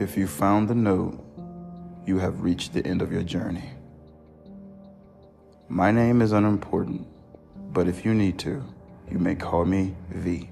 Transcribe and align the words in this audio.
If 0.00 0.16
you 0.16 0.28
found 0.28 0.68
the 0.68 0.76
note, 0.76 1.18
you 2.06 2.20
have 2.20 2.42
reached 2.42 2.72
the 2.72 2.86
end 2.86 3.02
of 3.02 3.10
your 3.10 3.24
journey. 3.24 3.70
My 5.68 5.90
name 5.90 6.22
is 6.22 6.30
unimportant, 6.30 7.04
but 7.72 7.88
if 7.88 8.04
you 8.04 8.14
need 8.14 8.38
to, 8.38 8.62
you 9.10 9.18
may 9.18 9.34
call 9.34 9.64
me 9.64 9.96
V. 10.10 10.50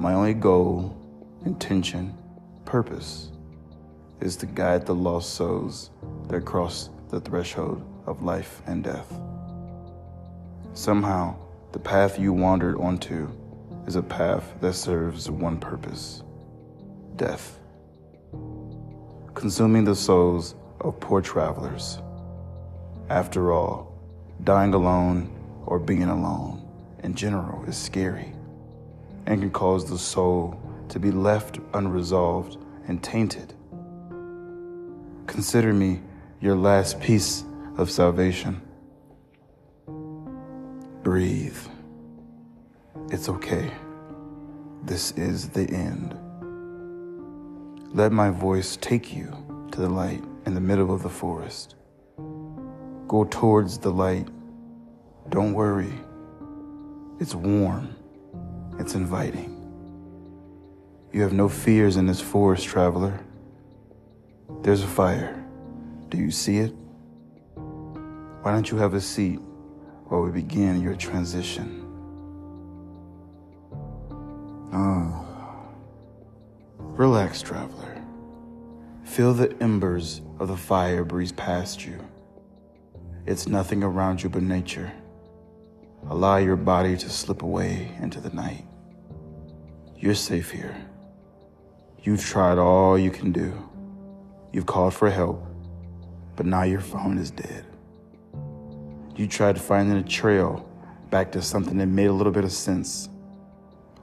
My 0.00 0.14
only 0.14 0.34
goal, 0.34 0.96
intention, 1.44 2.12
purpose 2.64 3.30
is 4.20 4.34
to 4.38 4.46
guide 4.46 4.84
the 4.84 4.94
lost 4.94 5.34
souls 5.34 5.90
that 6.26 6.44
cross 6.44 6.90
the 7.08 7.20
threshold 7.20 7.84
of 8.04 8.20
life 8.22 8.62
and 8.66 8.82
death. 8.82 9.12
Somehow, 10.74 11.36
the 11.70 11.78
path 11.78 12.18
you 12.18 12.32
wandered 12.32 12.78
onto 12.78 13.30
is 13.86 13.94
a 13.94 14.02
path 14.02 14.54
that 14.60 14.74
serves 14.74 15.30
one 15.30 15.56
purpose 15.60 16.24
death. 17.14 17.58
Consuming 19.40 19.84
the 19.84 19.96
souls 19.96 20.54
of 20.82 21.00
poor 21.00 21.22
travelers. 21.22 21.98
After 23.08 23.54
all, 23.54 23.98
dying 24.44 24.74
alone 24.74 25.30
or 25.64 25.78
being 25.78 26.02
alone 26.10 26.68
in 27.02 27.14
general 27.14 27.64
is 27.64 27.74
scary 27.74 28.34
and 29.24 29.40
can 29.40 29.50
cause 29.50 29.88
the 29.88 29.96
soul 29.96 30.60
to 30.90 31.00
be 31.00 31.10
left 31.10 31.58
unresolved 31.72 32.58
and 32.86 33.02
tainted. 33.02 33.54
Consider 35.26 35.72
me 35.72 36.02
your 36.42 36.54
last 36.54 37.00
piece 37.00 37.42
of 37.78 37.90
salvation. 37.90 38.60
Breathe. 41.02 41.56
It's 43.08 43.30
okay. 43.30 43.70
This 44.82 45.12
is 45.12 45.48
the 45.48 45.66
end. 45.70 46.14
Let 47.92 48.12
my 48.12 48.30
voice 48.30 48.76
take 48.76 49.12
you 49.12 49.66
to 49.72 49.80
the 49.80 49.88
light 49.88 50.22
in 50.46 50.54
the 50.54 50.60
middle 50.60 50.94
of 50.94 51.02
the 51.02 51.08
forest. 51.08 51.74
Go 53.08 53.26
towards 53.28 53.78
the 53.78 53.90
light. 53.90 54.28
Don't 55.28 55.54
worry. 55.54 55.92
It's 57.18 57.34
warm. 57.34 57.96
It's 58.78 58.94
inviting. 58.94 59.56
You 61.12 61.22
have 61.22 61.32
no 61.32 61.48
fears 61.48 61.96
in 61.96 62.06
this 62.06 62.20
forest, 62.20 62.64
traveler. 62.64 63.18
There's 64.62 64.84
a 64.84 64.86
fire. 64.86 65.44
Do 66.10 66.18
you 66.18 66.30
see 66.30 66.58
it? 66.58 66.72
Why 67.56 68.52
don't 68.52 68.70
you 68.70 68.78
have 68.78 68.94
a 68.94 69.00
seat 69.00 69.40
while 70.04 70.22
we 70.22 70.30
begin 70.30 70.80
your 70.80 70.94
transition? 70.94 71.89
Relax, 77.00 77.40
traveler. 77.40 77.96
Feel 79.04 79.32
the 79.32 79.56
embers 79.62 80.20
of 80.38 80.48
the 80.48 80.56
fire 80.58 81.02
breeze 81.02 81.32
past 81.32 81.82
you. 81.82 81.98
It's 83.24 83.48
nothing 83.48 83.82
around 83.82 84.22
you 84.22 84.28
but 84.28 84.42
nature. 84.42 84.92
Allow 86.10 86.36
your 86.36 86.56
body 86.56 86.98
to 86.98 87.08
slip 87.08 87.40
away 87.40 87.96
into 88.02 88.20
the 88.20 88.28
night. 88.28 88.66
You're 89.96 90.14
safe 90.14 90.50
here. 90.50 90.76
You've 92.02 92.22
tried 92.22 92.58
all 92.58 92.98
you 92.98 93.10
can 93.10 93.32
do. 93.32 93.50
You've 94.52 94.66
called 94.66 94.92
for 94.92 95.08
help, 95.08 95.42
but 96.36 96.44
now 96.44 96.64
your 96.64 96.82
phone 96.82 97.16
is 97.16 97.30
dead. 97.30 97.64
You 99.16 99.26
tried 99.26 99.58
finding 99.58 99.96
a 99.96 100.02
trail 100.02 100.68
back 101.08 101.32
to 101.32 101.40
something 101.40 101.78
that 101.78 101.86
made 101.86 102.08
a 102.08 102.12
little 102.12 102.30
bit 102.30 102.44
of 102.44 102.52
sense, 102.52 103.08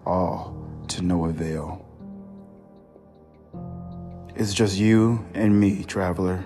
all 0.04 0.58
to 0.88 1.04
no 1.04 1.26
avail. 1.26 1.87
It's 4.40 4.54
just 4.54 4.78
you 4.78 5.26
and 5.34 5.60
me, 5.60 5.84
traveler. 5.84 6.46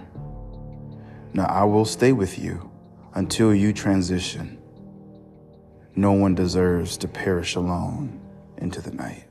Now 1.33 1.43
I 1.47 1.65
will 1.65 1.83
stay 1.83 2.13
with 2.13 2.39
you 2.39 2.71
until 3.15 3.53
you 3.53 3.73
transition. 3.73 4.57
No 5.93 6.13
one 6.13 6.33
deserves 6.33 6.95
to 6.99 7.09
perish 7.09 7.55
alone 7.55 8.21
into 8.59 8.79
the 8.79 8.91
night. 8.91 9.25